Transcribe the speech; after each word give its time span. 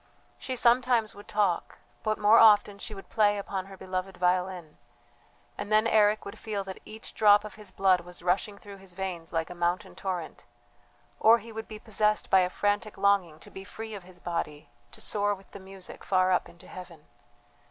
She 0.39 0.55
sometimes 0.55 1.13
would 1.13 1.27
talk, 1.27 1.77
but 2.01 2.17
more 2.17 2.39
often 2.39 2.79
she 2.79 2.95
would 2.95 3.07
play 3.07 3.37
upon 3.37 3.67
her 3.67 3.77
beloved 3.77 4.17
violin, 4.17 4.79
and 5.59 5.71
then 5.71 5.85
Eric 5.85 6.25
would 6.25 6.39
feel 6.39 6.63
that 6.63 6.79
each 6.85 7.13
drop 7.13 7.43
of 7.45 7.53
his 7.53 7.69
blood 7.69 7.99
was 8.01 8.23
rushing 8.23 8.57
through 8.57 8.77
his 8.77 8.95
veins 8.95 9.31
like 9.31 9.51
a 9.51 9.53
mountain 9.53 9.93
torrent; 9.93 10.45
or 11.19 11.37
he 11.37 11.51
would 11.51 11.67
be 11.67 11.77
possessed 11.77 12.31
by 12.31 12.39
a 12.39 12.49
frantic 12.49 12.97
longing 12.97 13.37
to 13.41 13.51
be 13.51 13.63
free 13.63 13.93
of 13.93 14.01
his 14.01 14.19
body 14.19 14.71
to 14.91 14.99
soar 14.99 15.35
with 15.35 15.51
the 15.51 15.59
music 15.59 16.03
far 16.03 16.31
up 16.31 16.49
into 16.49 16.67
heaven. 16.67 17.05